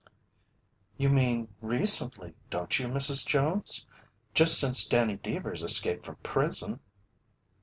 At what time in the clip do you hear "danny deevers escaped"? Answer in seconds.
4.87-6.07